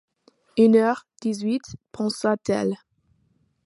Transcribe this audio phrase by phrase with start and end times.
[0.57, 2.75] Une heure dix-huit, pensa-t-elle.